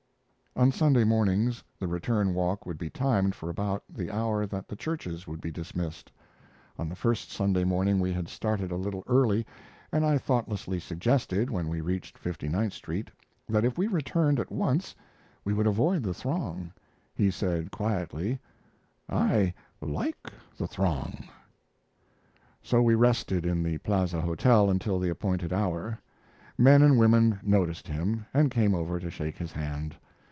[0.53, 4.75] On Sunday mornings the return walk would be timed for about the hour that the
[4.75, 6.11] churches would be dismissed.
[6.77, 9.45] On the first Sunday morning we had started a little early,
[9.93, 13.09] and I thoughtlessly suggested, when we reached Fifty ninth Street,
[13.47, 14.93] that if we returned at once
[15.45, 16.73] we would avoid the throng.
[17.15, 18.37] He said, quietly:
[19.09, 21.29] "I like the throng."
[22.61, 25.97] So we rested in the Plaza Hotel until the appointed hour.
[26.57, 29.95] Men and women noticed him, and came over to shake his hand.